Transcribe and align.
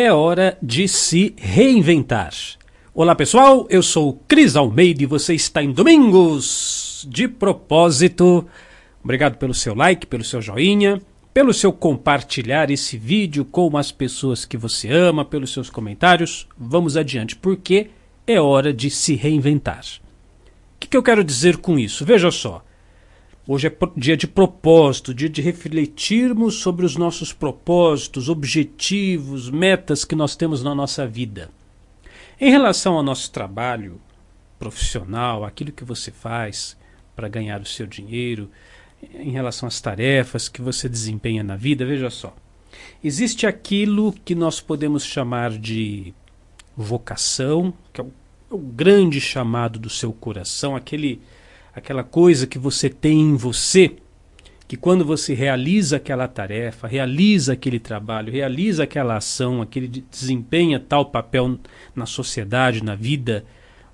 É 0.00 0.12
hora 0.12 0.56
de 0.62 0.86
se 0.86 1.34
reinventar. 1.36 2.32
Olá 2.94 3.16
pessoal, 3.16 3.66
eu 3.68 3.82
sou 3.82 4.22
Cris 4.28 4.54
Almeida 4.54 5.02
e 5.02 5.06
você 5.06 5.34
está 5.34 5.60
em 5.60 5.72
Domingos 5.72 7.04
de 7.10 7.26
Propósito. 7.26 8.46
Obrigado 9.02 9.38
pelo 9.38 9.52
seu 9.52 9.74
like, 9.74 10.06
pelo 10.06 10.22
seu 10.22 10.40
joinha, 10.40 11.02
pelo 11.34 11.52
seu 11.52 11.72
compartilhar 11.72 12.70
esse 12.70 12.96
vídeo 12.96 13.44
com 13.44 13.76
as 13.76 13.90
pessoas 13.90 14.44
que 14.44 14.56
você 14.56 14.88
ama, 14.88 15.24
pelos 15.24 15.52
seus 15.52 15.68
comentários. 15.68 16.46
Vamos 16.56 16.96
adiante, 16.96 17.34
porque 17.34 17.90
é 18.24 18.40
hora 18.40 18.72
de 18.72 18.90
se 18.90 19.16
reinventar. 19.16 19.82
O 20.76 20.78
que, 20.78 20.86
que 20.86 20.96
eu 20.96 21.02
quero 21.02 21.24
dizer 21.24 21.56
com 21.56 21.76
isso? 21.76 22.04
Veja 22.04 22.30
só. 22.30 22.64
Hoje 23.50 23.66
é 23.66 23.72
dia 23.96 24.14
de 24.14 24.26
propósito, 24.26 25.14
dia 25.14 25.30
de 25.30 25.40
refletirmos 25.40 26.56
sobre 26.56 26.84
os 26.84 26.96
nossos 26.96 27.32
propósitos, 27.32 28.28
objetivos, 28.28 29.48
metas 29.48 30.04
que 30.04 30.14
nós 30.14 30.36
temos 30.36 30.62
na 30.62 30.74
nossa 30.74 31.06
vida. 31.06 31.48
Em 32.38 32.50
relação 32.50 32.96
ao 32.96 33.02
nosso 33.02 33.32
trabalho 33.32 33.98
profissional, 34.58 35.46
aquilo 35.46 35.72
que 35.72 35.82
você 35.82 36.10
faz 36.10 36.76
para 37.16 37.26
ganhar 37.26 37.58
o 37.62 37.64
seu 37.64 37.86
dinheiro, 37.86 38.50
em 39.14 39.30
relação 39.30 39.66
às 39.66 39.80
tarefas 39.80 40.46
que 40.46 40.60
você 40.60 40.86
desempenha 40.86 41.42
na 41.42 41.56
vida, 41.56 41.86
veja 41.86 42.10
só. 42.10 42.36
Existe 43.02 43.46
aquilo 43.46 44.12
que 44.12 44.34
nós 44.34 44.60
podemos 44.60 45.06
chamar 45.06 45.52
de 45.52 46.12
vocação, 46.76 47.72
que 47.94 48.00
é 48.02 48.04
o, 48.04 48.12
é 48.50 48.54
o 48.54 48.58
grande 48.58 49.22
chamado 49.22 49.78
do 49.78 49.88
seu 49.88 50.12
coração, 50.12 50.76
aquele 50.76 51.22
aquela 51.78 52.04
coisa 52.04 52.46
que 52.46 52.58
você 52.58 52.88
tem 52.88 53.20
em 53.20 53.36
você, 53.36 53.96
que 54.66 54.76
quando 54.76 55.04
você 55.04 55.32
realiza 55.32 55.96
aquela 55.96 56.28
tarefa, 56.28 56.86
realiza 56.86 57.54
aquele 57.54 57.78
trabalho, 57.78 58.32
realiza 58.32 58.84
aquela 58.84 59.16
ação, 59.16 59.62
aquele 59.62 59.88
desempenha 59.88 60.78
tal 60.78 61.06
papel 61.06 61.58
na 61.96 62.04
sociedade, 62.04 62.84
na 62.84 62.94
vida, 62.94 63.44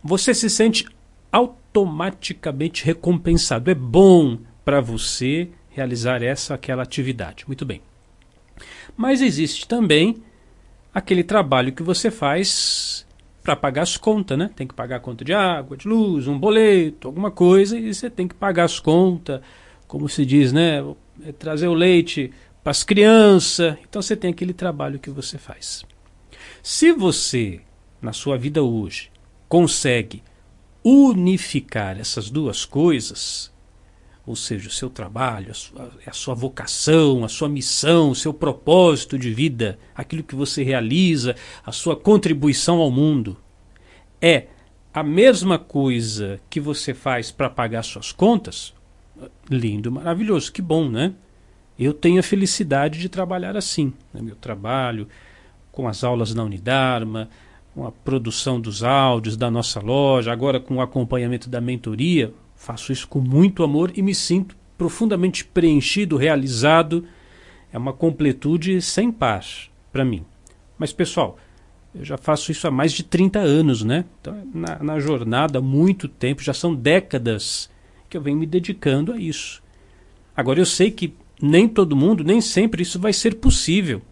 você 0.02 0.34
se 0.34 0.50
sente 0.50 0.84
automaticamente 1.30 2.84
recompensado. 2.84 3.70
É 3.70 3.74
bom 3.74 4.38
para 4.64 4.80
você 4.80 5.48
realizar 5.70 6.22
essa 6.22 6.55
aquela 6.55 6.82
atividade. 6.82 7.44
Muito 7.46 7.64
bem. 7.64 7.80
Mas 8.96 9.20
existe 9.20 9.66
também 9.66 10.22
aquele 10.92 11.24
trabalho 11.24 11.72
que 11.72 11.82
você 11.82 12.10
faz 12.10 13.06
para 13.44 13.54
pagar 13.54 13.82
as 13.82 13.98
contas, 13.98 14.38
né? 14.38 14.50
Tem 14.56 14.66
que 14.66 14.72
pagar 14.72 14.96
a 14.96 15.00
conta 15.00 15.22
de 15.22 15.34
água, 15.34 15.76
de 15.76 15.86
luz, 15.86 16.26
um 16.26 16.38
boleto, 16.38 17.06
alguma 17.06 17.30
coisa, 17.30 17.78
e 17.78 17.92
você 17.92 18.08
tem 18.08 18.26
que 18.26 18.34
pagar 18.34 18.64
as 18.64 18.80
contas, 18.80 19.42
como 19.86 20.08
se 20.08 20.24
diz, 20.24 20.50
né? 20.50 20.82
É 21.22 21.30
trazer 21.30 21.68
o 21.68 21.74
leite 21.74 22.32
para 22.62 22.70
as 22.70 22.82
crianças. 22.82 23.76
Então 23.86 24.00
você 24.00 24.16
tem 24.16 24.30
aquele 24.30 24.54
trabalho 24.54 24.98
que 24.98 25.10
você 25.10 25.36
faz. 25.36 25.84
Se 26.62 26.90
você, 26.90 27.60
na 28.00 28.14
sua 28.14 28.38
vida 28.38 28.62
hoje, 28.62 29.10
consegue 29.46 30.22
unificar 30.82 32.00
essas 32.00 32.30
duas 32.30 32.64
coisas, 32.64 33.52
ou 34.27 34.34
seja, 34.34 34.69
o 34.69 34.72
seu 34.72 34.89
trabalho, 34.89 35.50
a 35.50 35.55
sua, 35.55 35.92
a 36.06 36.12
sua, 36.12 36.34
vocação, 36.34 37.25
a 37.25 37.28
sua 37.28 37.48
missão, 37.48 38.11
o 38.11 38.14
seu 38.14 38.33
propósito 38.33 39.19
de 39.19 39.33
vida, 39.33 39.78
aquilo 39.94 40.22
que 40.22 40.34
você 40.34 40.62
realiza, 40.62 41.36
a 41.64 41.72
sua 41.72 41.94
contribuição 41.94 42.78
ao 42.80 42.91
mundo, 42.91 43.36
é 44.20 44.47
a 44.92 45.02
mesma 45.02 45.58
coisa 45.58 46.41
que 46.48 46.58
você 46.58 46.95
faz 46.95 47.30
para 47.30 47.50
pagar 47.50 47.83
suas 47.83 48.12
contas, 48.12 48.72
lindo, 49.50 49.92
maravilhoso, 49.92 50.52
que 50.52 50.62
bom, 50.62 50.89
né? 50.89 51.12
Eu 51.78 51.92
tenho 51.92 52.20
a 52.20 52.22
felicidade 52.22 53.00
de 53.00 53.08
trabalhar 53.08 53.56
assim, 53.56 53.92
né? 54.12 54.22
meu 54.22 54.36
trabalho, 54.36 55.08
com 55.70 55.89
as 55.89 56.05
aulas 56.05 56.33
na 56.33 56.45
Unidarma, 56.45 57.29
com 57.74 57.84
a 57.84 57.90
produção 57.90 58.61
dos 58.61 58.84
áudios 58.84 59.36
da 59.36 59.51
nossa 59.51 59.80
loja, 59.80 60.33
agora 60.33 60.61
com 60.61 60.77
o 60.77 60.80
acompanhamento 60.80 61.51
da 61.51 61.61
mentoria, 61.61 62.33
Faço 62.56 62.92
isso 62.92 63.08
com 63.08 63.20
muito 63.20 63.62
amor 63.62 63.92
e 63.94 64.02
me 64.02 64.14
sinto 64.14 64.56
profundamente 64.76 65.44
preenchido, 65.44 66.16
realizado. 66.16 67.04
É 67.72 67.78
uma 67.78 67.92
completude 67.92 68.80
sem 68.80 69.10
par 69.10 69.44
para 69.92 70.04
mim. 70.04 70.24
Mas, 70.78 70.92
pessoal, 70.92 71.38
eu 71.94 72.04
já 72.04 72.16
faço 72.16 72.50
isso 72.50 72.66
há 72.66 72.70
mais 72.70 72.92
de 72.92 73.04
30 73.04 73.38
anos, 73.38 73.82
né? 73.82 74.04
Então, 74.20 74.36
na, 74.52 74.78
na 74.82 75.00
jornada, 75.00 75.58
há 75.58 75.62
muito 75.62 76.08
tempo, 76.08 76.42
já 76.42 76.52
são 76.52 76.74
décadas 76.74 77.70
que 78.08 78.16
eu 78.16 78.20
venho 78.20 78.38
me 78.38 78.46
dedicando 78.46 79.12
a 79.12 79.18
isso. 79.18 79.62
Agora, 80.36 80.58
eu 80.58 80.66
sei 80.66 80.90
que 80.90 81.14
nem 81.40 81.68
todo 81.68 81.96
mundo, 81.96 82.24
nem 82.24 82.40
sempre 82.40 82.82
isso 82.82 82.98
vai 82.98 83.12
ser 83.12 83.36
possível. 83.36 84.02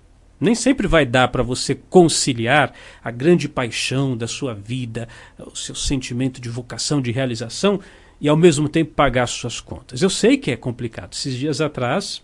Nem 0.41 0.55
sempre 0.55 0.89
vai 0.89 1.07
dar 1.07 1.29
para 1.29 1.43
você 1.43 1.75
conciliar 1.75 2.73
a 3.03 3.11
grande 3.11 3.49
paixão 3.49 4.17
da 4.17 4.27
sua 4.27 4.55
vida, 4.55 5.09
o 5.39 5.57
seu 5.57 5.75
sentimento 5.75 6.41
de 6.41 6.49
vocação, 6.49 7.01
de 7.01 7.13
realização, 7.13 7.81
e 8.23 8.29
ao 8.29 8.37
mesmo 8.37 8.69
tempo 8.69 8.95
pagar 8.95 9.27
suas 9.27 9.61
contas. 9.61 10.01
Eu 10.01 10.09
sei 10.09 10.39
que 10.39 10.53
é 10.53 10.57
complicado. 10.57 11.13
Esses 11.13 11.35
dias 11.35 11.61
atrás, 11.61 12.23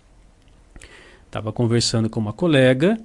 estava 1.27 1.53
conversando 1.53 2.09
com 2.09 2.21
uma 2.21 2.33
colega 2.33 2.97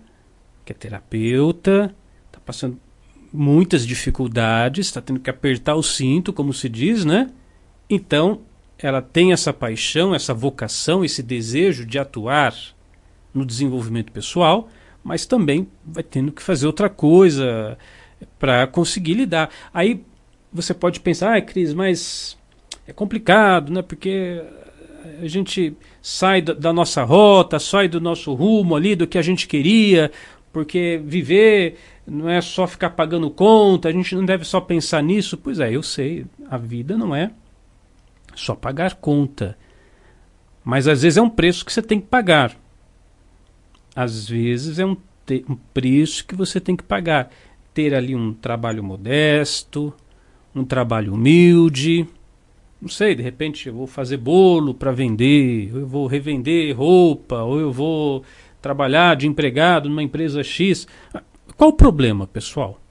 que 0.64 0.72
é 0.72 0.76
terapeuta, 0.76 1.94
está 2.28 2.40
passando 2.40 2.80
muitas 3.34 3.86
dificuldades, 3.86 4.86
está 4.86 5.02
tendo 5.02 5.20
que 5.20 5.30
apertar 5.30 5.74
o 5.74 5.82
cinto, 5.82 6.32
como 6.32 6.54
se 6.54 6.70
diz, 6.70 7.04
né? 7.04 7.32
Então, 7.90 8.42
ela 8.78 9.02
tem 9.02 9.34
essa 9.34 9.52
paixão, 9.52 10.14
essa 10.14 10.34
vocação, 10.34 11.04
esse 11.04 11.24
desejo 11.24 11.88
de 11.88 11.98
atuar 11.98 12.56
no 13.34 13.44
desenvolvimento 13.44 14.12
pessoal, 14.12 14.70
mas 15.04 15.26
também 15.26 15.68
vai 15.84 16.04
tendo 16.04 16.32
que 16.32 16.44
fazer 16.44 16.68
outra 16.68 16.90
coisa 16.90 17.76
para 18.38 18.68
conseguir 18.68 19.16
lidar. 19.16 19.50
Aí 19.74 20.06
você 20.52 20.76
pode 20.76 21.00
pensar, 21.00 21.36
ah, 21.36 21.42
Cris, 21.42 21.74
mas 21.74 22.38
é 22.88 22.94
complicado, 22.94 23.72
né? 23.72 23.82
Porque 23.82 24.42
a 25.22 25.28
gente 25.28 25.76
sai 26.02 26.42
da, 26.42 26.74
nossa 26.74 27.04
rota, 27.04 27.60
sai 27.60 27.88
do 27.88 28.00
nosso 28.00 28.34
rumo 28.34 28.76
ali, 28.76 28.96
do 28.96 29.08
que 29.08 29.18
a 29.18 29.22
gente 29.22 29.48
queria, 29.48 30.12
porque 30.52 31.02
viver 31.04 31.78
não 32.06 32.30
é 32.30 32.42
só 32.42 32.68
ficar 32.68 32.92
pagando 32.92 33.30
conta, 33.30 33.90
a 33.90 33.92
gente 33.92 34.16
não 34.16 34.26
deve 34.26 34.46
só 34.46 34.60
pensar 34.60 35.02
nisso. 35.02 35.38
Pois 35.38 35.60
é, 35.60 35.76
eu 35.76 35.84
sei, 35.84 36.26
a 36.50 36.58
vida 36.58 36.98
não 36.98 37.16
é 37.16 37.32
só 38.36 38.56
pagar 38.56 38.96
conta. 38.96 39.58
Mas 40.64 40.88
às 40.88 41.02
vezes 41.02 41.18
é 41.18 41.22
um 41.22 41.30
preço 41.30 41.66
que 41.66 41.74
você 41.74 41.82
tem 41.82 42.00
que 42.00 42.08
pagar. 42.08 42.56
Às 43.96 44.28
vezes 44.28 44.80
é 44.80 44.86
um, 44.86 44.98
um 45.50 45.56
preço 45.74 46.26
que 46.26 46.36
você 46.36 46.60
tem 46.60 46.76
que 46.76 46.84
pagar. 46.84 47.30
Ter 47.74 47.94
ali 47.94 48.16
um 48.16 48.34
trabalho 48.34 48.84
modesto, 48.84 49.94
um 50.54 50.64
trabalho 50.64 51.14
humilde 51.14 52.08
não 52.84 52.90
sei, 52.90 53.16
de 53.16 53.24
repente 53.24 53.70
eu 53.70 53.74
vou 53.74 53.88
fazer 53.88 54.18
bolo 54.18 54.74
para 54.74 54.92
vender, 54.92 55.70
eu 55.74 55.88
vou 55.88 56.06
revender 56.06 56.76
roupa, 56.76 57.42
ou 57.42 57.58
eu 57.58 57.72
vou 57.72 58.26
trabalhar 58.62 59.16
de 59.16 59.26
empregado 59.26 59.88
numa 59.88 60.04
empresa 60.04 60.44
X. 60.44 60.86
Qual 61.56 61.70
o 61.70 61.74
problema, 61.74 62.28
pessoal? 62.28 62.82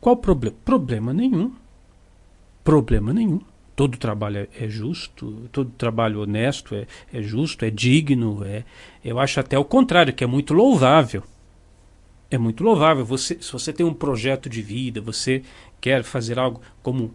Qual 0.00 0.16
o 0.16 0.18
problema? 0.18 0.56
Problema 0.64 1.12
nenhum. 1.12 1.52
Problema 2.64 3.12
nenhum. 3.12 3.40
Todo 3.76 3.96
trabalho 3.96 4.38
é, 4.38 4.64
é 4.64 4.68
justo, 4.68 5.48
todo 5.52 5.70
trabalho 5.70 6.22
honesto 6.22 6.74
é, 6.74 6.84
é 7.12 7.22
justo, 7.22 7.64
é 7.64 7.70
digno. 7.70 8.44
É, 8.44 8.64
eu 9.04 9.20
acho 9.20 9.38
até 9.38 9.56
o 9.56 9.64
contrário, 9.64 10.12
que 10.12 10.24
é 10.24 10.26
muito 10.26 10.52
louvável. 10.52 11.22
É 12.28 12.36
muito 12.36 12.64
louvável. 12.64 13.04
Você, 13.04 13.40
se 13.40 13.52
você 13.52 13.72
tem 13.72 13.86
um 13.86 13.94
projeto 13.94 14.48
de 14.48 14.60
vida, 14.60 15.00
você 15.00 15.44
quer 15.80 16.02
fazer 16.02 16.40
algo 16.40 16.60
como 16.82 17.14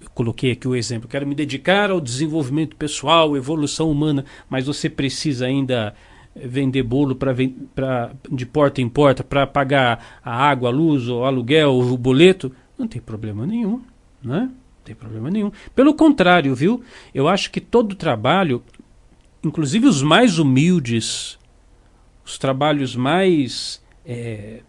eu 0.00 0.10
coloquei 0.10 0.52
aqui 0.52 0.68
o 0.68 0.74
exemplo, 0.74 1.08
quero 1.08 1.26
me 1.26 1.34
dedicar 1.34 1.90
ao 1.90 2.00
desenvolvimento 2.00 2.76
pessoal, 2.76 3.36
evolução 3.36 3.90
humana, 3.90 4.24
mas 4.48 4.66
você 4.66 4.88
precisa 4.90 5.46
ainda 5.46 5.94
vender 6.34 6.82
bolo 6.82 7.14
para 7.16 8.12
de 8.30 8.44
porta 8.44 8.82
em 8.82 8.88
porta 8.88 9.24
para 9.24 9.46
pagar 9.46 10.20
a 10.22 10.48
água, 10.48 10.68
a 10.68 10.72
luz, 10.72 11.08
o 11.08 11.24
aluguel, 11.24 11.78
o 11.78 11.96
boleto, 11.96 12.52
não 12.78 12.86
tem 12.86 13.00
problema 13.00 13.46
nenhum, 13.46 13.80
né? 14.22 14.40
Não 14.40 14.84
tem 14.84 14.94
problema 14.94 15.30
nenhum. 15.30 15.50
Pelo 15.74 15.94
contrário, 15.94 16.54
viu? 16.54 16.82
Eu 17.14 17.26
acho 17.26 17.50
que 17.50 17.60
todo 17.60 17.94
trabalho, 17.94 18.62
inclusive 19.42 19.86
os 19.86 20.02
mais 20.02 20.38
humildes, 20.38 21.38
os 22.24 22.36
trabalhos 22.36 22.94
mais 22.94 23.82
é, 24.04 24.60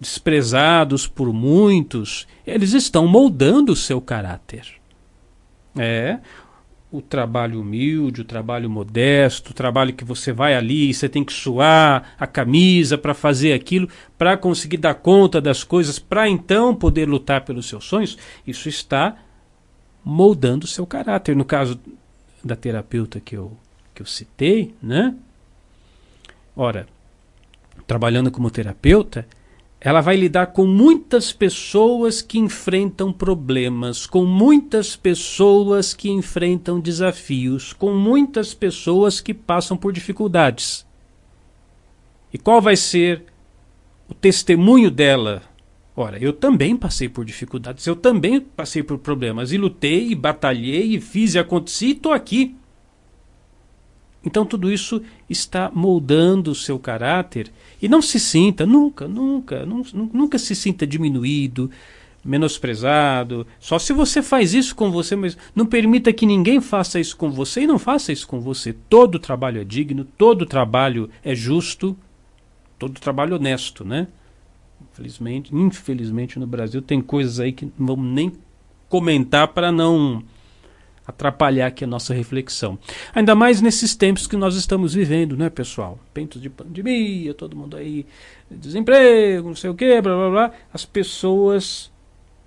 desprezados 0.00 1.06
por 1.06 1.32
muitos, 1.32 2.26
eles 2.46 2.72
estão 2.72 3.06
moldando 3.06 3.72
o 3.72 3.76
seu 3.76 4.00
caráter. 4.00 4.66
É, 5.78 6.18
o 6.90 7.00
trabalho 7.00 7.60
humilde, 7.60 8.22
o 8.22 8.24
trabalho 8.24 8.68
modesto, 8.68 9.52
o 9.52 9.54
trabalho 9.54 9.92
que 9.92 10.04
você 10.04 10.32
vai 10.32 10.54
ali 10.54 10.90
e 10.90 10.94
você 10.94 11.08
tem 11.08 11.22
que 11.22 11.32
suar 11.32 12.14
a 12.18 12.26
camisa 12.26 12.98
para 12.98 13.14
fazer 13.14 13.52
aquilo, 13.52 13.88
para 14.18 14.36
conseguir 14.36 14.78
dar 14.78 14.94
conta 14.94 15.40
das 15.40 15.62
coisas, 15.62 15.98
para 15.98 16.28
então 16.28 16.74
poder 16.74 17.08
lutar 17.08 17.44
pelos 17.44 17.68
seus 17.68 17.84
sonhos, 17.84 18.18
isso 18.46 18.68
está 18.68 19.16
moldando 20.04 20.64
o 20.64 20.68
seu 20.68 20.84
caráter. 20.86 21.36
No 21.36 21.44
caso 21.44 21.78
da 22.42 22.56
terapeuta 22.56 23.20
que 23.20 23.36
eu, 23.36 23.56
que 23.94 24.02
eu 24.02 24.06
citei, 24.06 24.74
né? 24.82 25.14
Ora, 26.56 26.88
trabalhando 27.86 28.30
como 28.32 28.50
terapeuta, 28.50 29.26
ela 29.80 30.02
vai 30.02 30.14
lidar 30.14 30.48
com 30.48 30.66
muitas 30.66 31.32
pessoas 31.32 32.20
que 32.20 32.38
enfrentam 32.38 33.10
problemas, 33.10 34.06
com 34.06 34.26
muitas 34.26 34.94
pessoas 34.94 35.94
que 35.94 36.10
enfrentam 36.10 36.78
desafios, 36.78 37.72
com 37.72 37.94
muitas 37.94 38.52
pessoas 38.52 39.22
que 39.22 39.32
passam 39.32 39.78
por 39.78 39.90
dificuldades. 39.90 40.86
E 42.30 42.36
qual 42.36 42.60
vai 42.60 42.76
ser 42.76 43.24
o 44.06 44.12
testemunho 44.12 44.90
dela? 44.90 45.42
Ora, 45.96 46.18
eu 46.18 46.34
também 46.34 46.76
passei 46.76 47.08
por 47.08 47.24
dificuldades, 47.24 47.86
eu 47.86 47.96
também 47.96 48.38
passei 48.38 48.82
por 48.82 48.98
problemas, 48.98 49.50
e 49.50 49.56
lutei, 49.56 50.10
e 50.10 50.14
batalhei, 50.14 50.94
e 50.94 51.00
fiz 51.00 51.34
e 51.34 51.38
aconteci, 51.38 51.86
e 51.86 51.92
estou 51.92 52.12
aqui. 52.12 52.54
Então 54.24 54.44
tudo 54.44 54.70
isso 54.70 55.02
está 55.28 55.70
moldando 55.74 56.50
o 56.50 56.54
seu 56.54 56.78
caráter 56.78 57.50
e 57.80 57.88
não 57.88 58.02
se 58.02 58.20
sinta, 58.20 58.66
nunca, 58.66 59.08
nunca, 59.08 59.64
nunca 59.64 60.38
se 60.38 60.54
sinta 60.54 60.86
diminuído, 60.86 61.70
menosprezado. 62.24 63.46
Só 63.58 63.78
se 63.78 63.92
você 63.92 64.22
faz 64.22 64.52
isso 64.52 64.74
com 64.74 64.90
você, 64.90 65.16
mas 65.16 65.38
não 65.54 65.64
permita 65.64 66.12
que 66.12 66.26
ninguém 66.26 66.60
faça 66.60 67.00
isso 67.00 67.16
com 67.16 67.30
você 67.30 67.62
e 67.62 67.66
não 67.66 67.78
faça 67.78 68.12
isso 68.12 68.26
com 68.26 68.40
você. 68.40 68.74
Todo 68.88 69.18
trabalho 69.18 69.60
é 69.60 69.64
digno, 69.64 70.04
todo 70.04 70.44
trabalho 70.44 71.08
é 71.24 71.34
justo, 71.34 71.96
todo 72.78 73.00
trabalho 73.00 73.36
honesto, 73.36 73.84
né? 73.84 74.06
Infelizmente, 74.92 75.54
infelizmente 75.54 76.38
no 76.38 76.46
Brasil 76.46 76.82
tem 76.82 77.00
coisas 77.00 77.40
aí 77.40 77.52
que 77.52 77.66
não 77.78 77.86
vamos 77.86 78.12
nem 78.12 78.32
comentar 78.88 79.48
para 79.48 79.72
não 79.72 80.22
atrapalhar 81.10 81.66
aqui 81.66 81.84
a 81.84 81.86
nossa 81.86 82.14
reflexão. 82.14 82.78
Ainda 83.14 83.34
mais 83.34 83.60
nesses 83.60 83.94
tempos 83.94 84.26
que 84.26 84.36
nós 84.36 84.56
estamos 84.56 84.94
vivendo, 84.94 85.36
né, 85.36 85.50
pessoal? 85.50 85.98
Pentos 86.14 86.40
de 86.40 86.48
pandemia, 86.48 87.34
todo 87.34 87.56
mundo 87.56 87.76
aí, 87.76 88.06
desemprego, 88.50 89.48
não 89.48 89.56
sei 89.56 89.70
o 89.70 89.74
quê, 89.74 90.00
blá 90.00 90.16
blá 90.16 90.30
blá. 90.30 90.52
As 90.72 90.84
pessoas 90.84 91.90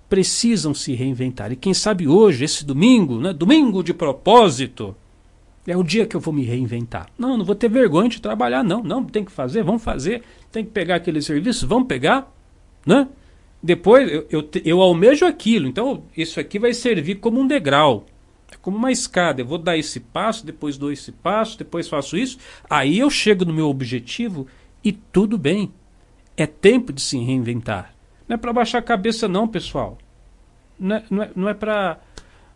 precisam 0.08 0.74
se 0.74 0.94
reinventar. 0.94 1.52
E 1.52 1.56
quem 1.56 1.72
sabe 1.72 2.06
hoje, 2.06 2.44
esse 2.44 2.64
domingo, 2.64 3.18
né, 3.18 3.32
domingo 3.32 3.82
de 3.82 3.94
propósito, 3.94 4.94
é 5.66 5.76
o 5.76 5.82
dia 5.82 6.06
que 6.06 6.14
eu 6.14 6.20
vou 6.20 6.32
me 6.32 6.44
reinventar. 6.44 7.08
Não, 7.18 7.36
não 7.36 7.44
vou 7.44 7.54
ter 7.54 7.70
vergonha 7.70 8.08
de 8.08 8.20
trabalhar, 8.20 8.62
não. 8.62 8.82
Não, 8.82 9.04
tem 9.04 9.24
que 9.24 9.32
fazer, 9.32 9.62
vamos 9.62 9.82
fazer. 9.82 10.22
Tem 10.52 10.64
que 10.64 10.70
pegar 10.70 10.96
aquele 10.96 11.22
serviço, 11.22 11.66
vamos 11.66 11.88
pegar, 11.88 12.32
né? 12.86 13.08
Depois 13.62 14.10
eu, 14.10 14.26
eu, 14.30 14.48
eu 14.62 14.82
almejo 14.82 15.24
aquilo, 15.24 15.66
então 15.66 16.02
isso 16.14 16.38
aqui 16.38 16.58
vai 16.58 16.74
servir 16.74 17.14
como 17.14 17.40
um 17.40 17.46
degrau. 17.46 18.04
É 18.54 18.58
como 18.60 18.76
uma 18.76 18.92
escada. 18.92 19.40
Eu 19.40 19.46
vou 19.46 19.58
dar 19.58 19.76
esse 19.76 20.00
passo, 20.00 20.46
depois 20.46 20.76
dou 20.76 20.92
esse 20.92 21.12
passo, 21.12 21.58
depois 21.58 21.88
faço 21.88 22.16
isso. 22.16 22.38
Aí 22.68 22.98
eu 22.98 23.10
chego 23.10 23.44
no 23.44 23.52
meu 23.52 23.68
objetivo 23.68 24.46
e 24.82 24.92
tudo 24.92 25.36
bem. 25.36 25.72
É 26.36 26.46
tempo 26.46 26.92
de 26.92 27.00
se 27.00 27.18
reinventar. 27.18 27.94
Não 28.28 28.34
é 28.34 28.36
para 28.36 28.52
baixar 28.52 28.78
a 28.78 28.82
cabeça, 28.82 29.28
não, 29.28 29.46
pessoal. 29.46 29.98
Não 30.78 30.96
é, 30.96 31.04
não 31.10 31.22
é, 31.22 31.30
não 31.34 31.48
é 31.48 31.54
para. 31.54 32.00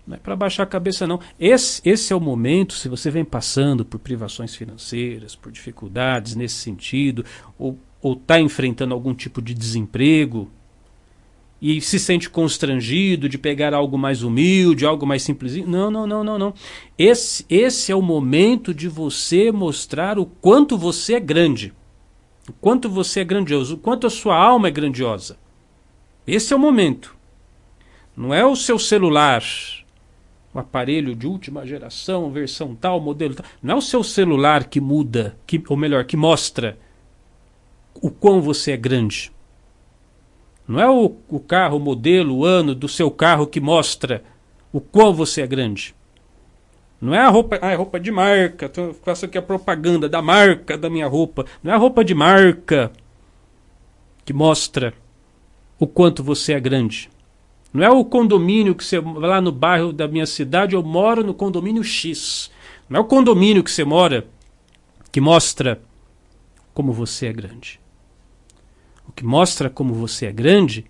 Não 0.07 0.17
é 0.17 0.19
para 0.19 0.35
baixar 0.35 0.63
a 0.63 0.67
cabeça, 0.67 1.07
não. 1.07 1.21
Esse, 1.39 1.83
esse 1.85 2.15
é 2.15 2.17
o 2.17 2.21
momento, 2.21 2.73
se 2.73 2.89
você 2.89 3.11
vem 3.11 3.27
passando 3.27 3.85
por 3.85 3.99
privações 3.99 4.55
financeiras, 4.55 5.37
por 5.37 5.53
dificuldades 5.53 6.35
nesse 6.35 6.55
sentido, 6.55 7.27
ou 7.59 7.79
está 8.03 8.41
enfrentando 8.41 8.95
algum 8.95 9.15
tipo 9.15 9.43
de 9.43 9.53
desemprego, 9.53 10.51
e 11.61 11.81
se 11.81 11.99
sente 11.99 12.31
constrangido 12.31 13.29
de 13.29 13.37
pegar 13.37 13.75
algo 13.75 13.99
mais 13.99 14.23
humilde, 14.23 14.87
algo 14.87 15.07
mais 15.07 15.23
simplesinho. 15.23 15.67
Não, 15.67 15.91
não, 15.91 16.07
não, 16.07 16.23
não, 16.23 16.39
não. 16.39 16.55
Esse, 16.97 17.45
esse 17.51 17.91
é 17.91 17.97
o 17.97 18.03
momento 18.03 18.73
de 18.73 18.89
você 18.89 19.51
mostrar 19.51 20.19
o 20.19 20.27
quanto 20.27 20.79
você 20.79 21.15
é 21.15 21.21
grande. 21.21 21.73
O 22.49 22.53
quanto 22.53 22.89
você 22.89 23.21
é 23.21 23.25
grandioso, 23.25 23.75
o 23.75 23.79
quanto 23.79 24.07
a 24.07 24.11
sua 24.11 24.37
alma 24.37 24.69
é 24.69 24.71
grandiosa. 24.71 25.37
Esse 26.27 26.53
é 26.53 26.57
o 26.57 26.61
momento. 26.61 27.17
Não 28.17 28.33
é 28.33 28.45
o 28.45 28.57
seu 28.57 28.79
celular, 28.79 29.43
o 30.53 30.59
aparelho 30.59 31.15
de 31.15 31.27
última 31.27 31.67
geração, 31.67 32.31
versão 32.31 32.75
tal, 32.75 33.01
modelo 33.01 33.35
tal. 33.35 33.47
Não 33.63 33.75
é 33.75 33.79
o 33.79 33.83
seu 33.83 34.03
celular 34.03 34.65
que 34.65 34.81
muda, 34.81 35.37
que, 35.47 35.63
ou 35.69 35.77
melhor, 35.77 36.05
que 36.05 36.17
mostra 36.17 36.79
o 37.95 38.11
quão 38.11 38.41
você 38.41 38.73
é 38.73 38.77
grande. 38.77 39.31
Não 40.69 40.79
é 40.79 40.89
o, 40.89 41.17
o 41.31 41.41
carro, 41.41 41.79
o 41.79 41.81
modelo, 41.81 42.37
o 42.37 42.45
ano 42.45 42.75
do 42.75 42.87
seu 42.87 43.11
carro 43.11 43.47
que 43.47 43.59
mostra 43.59 44.23
o 44.71 44.83
quão 44.83 45.15
você 45.15 45.41
é 45.41 45.47
grande. 45.47 45.95
Não 47.01 47.15
é 47.15 47.21
a 47.21 47.31
roupa, 47.31 47.59
ah, 47.63 47.71
é 47.71 47.75
roupa 47.75 47.99
de 47.99 48.11
marca, 48.11 48.67
então 48.67 48.93
faço 49.03 49.25
aqui 49.25 49.39
a 49.39 49.43
propaganda 49.43 50.09
da 50.09 50.21
marca 50.21 50.77
da 50.77 50.91
minha 50.91 51.07
roupa. 51.07 51.47
Não 51.63 51.73
é 51.73 51.75
a 51.75 51.79
roupa 51.79 52.05
de 52.05 52.15
marca 52.15 52.93
que 54.27 54.33
mostra 54.35 54.93
o 55.79 55.87
quanto 55.87 56.23
você 56.23 56.53
é 56.53 56.61
grande. 56.61 57.09
Não 57.73 57.83
é 57.83 57.91
o 57.91 58.05
condomínio 58.05 58.75
que 58.75 58.85
você 58.85 59.01
lá 59.01 59.41
no 59.41 59.53
bairro 59.53 59.91
da 59.91 60.07
minha 60.07 60.27
cidade, 60.27 60.75
eu 60.75 60.83
moro 60.83 61.25
no 61.25 61.33
condomínio 61.33 61.83
X. 61.83 62.51
Não 62.91 62.99
é 62.99 63.01
o 63.01 63.07
condomínio 63.07 63.65
que 63.65 63.71
você 63.71 63.85
mora 63.85 64.27
que 65.11 65.21
mostra 65.21 65.81
como 66.75 66.93
você 66.93 67.27
é 67.27 67.33
grande. 67.33 67.81
O 69.09 69.13
que 69.13 69.25
mostra 69.25 69.71
como 69.71 69.95
você 69.95 70.27
é 70.27 70.33
grande 70.33 70.85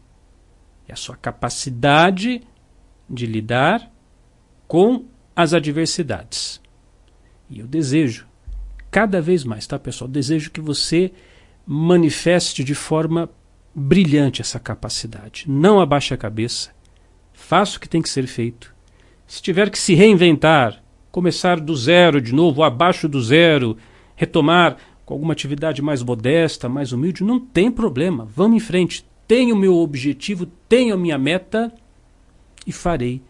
é 0.89 0.93
a 0.93 0.97
sua 0.97 1.17
capacidade 1.17 2.43
de 3.09 3.27
lidar 3.27 3.91
com 4.67 5.07
as 5.35 5.55
adversidades. 5.55 6.61
E 7.49 7.61
eu 7.61 7.67
desejo, 7.67 8.27
cada 8.91 9.23
vez 9.23 9.45
mais, 9.45 9.67
tá, 9.67 9.79
pessoal? 9.79 10.11
Desejo 10.11 10.51
que 10.51 10.61
você 10.61 11.13
manifeste 11.65 12.65
de 12.65 12.75
forma 12.75 13.31
brilhante 13.75 14.41
essa 14.41 14.59
capacidade. 14.59 15.45
Não 15.49 15.81
abaixe 15.81 16.13
a 16.13 16.17
cabeça. 16.17 16.71
Faça 17.33 17.77
o 17.77 17.81
que 17.81 17.89
tem 17.89 18.03
que 18.03 18.09
ser 18.09 18.27
feito. 18.27 18.75
Se 19.27 19.41
tiver 19.41 19.71
que 19.71 19.79
se 19.79 19.95
reinventar, 19.95 20.83
começar 21.13 21.61
do 21.61 21.77
zero 21.77 22.21
de 22.21 22.35
novo, 22.35 22.63
abaixo 22.63 23.09
do 23.09 23.23
zero, 23.23 23.77
retomar 24.17 24.77
com 25.09 25.15
alguma 25.15 25.33
atividade 25.33 25.81
mais 25.81 26.03
modesta, 26.03 26.69
mais 26.69 26.93
humilde, 26.93 27.25
não 27.25 27.41
tem 27.41 27.71
problema. 27.71 28.27
Vamos 28.27 28.59
em 28.59 28.61
frente. 28.61 29.07
Tenho 29.27 29.55
o 29.55 29.59
meu 29.59 29.75
objetivo, 29.77 30.45
tenho 30.69 30.93
a 30.93 30.99
minha 30.99 31.17
meta 31.17 31.73
e 32.67 32.73
farei 32.73 33.23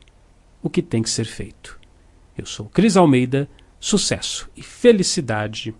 o 0.60 0.69
que 0.69 0.82
tem 0.82 1.04
que 1.04 1.08
ser 1.08 1.25
feito. 1.25 1.78
Eu 2.36 2.44
sou 2.46 2.66
Cris 2.66 2.96
Almeida, 2.96 3.49
sucesso 3.78 4.50
e 4.56 4.62
felicidade 4.62 5.73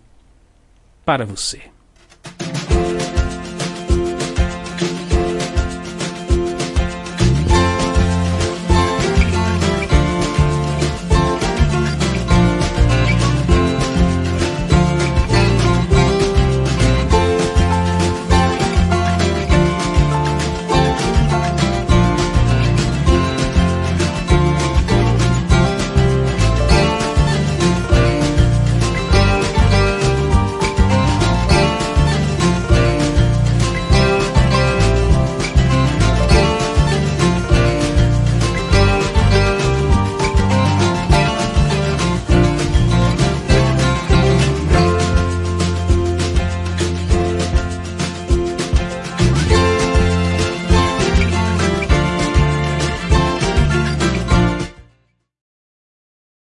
para 1.03 1.25
você. 1.25 1.63